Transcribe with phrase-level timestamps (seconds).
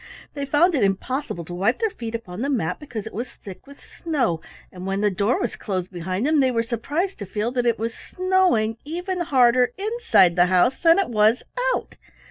[0.33, 3.67] They found it impossible to wipe their feet upon the mat because it was thick
[3.67, 7.51] with snow, and when the door was closed behind them, they were surprised to feel
[7.51, 11.43] that it was snowing even harder inside the house than it was
[11.75, 11.93] out.